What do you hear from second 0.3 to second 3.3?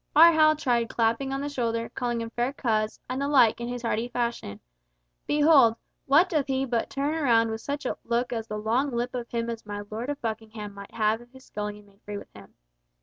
Hal tried clapping on the shoulder, calling him fair coz, and the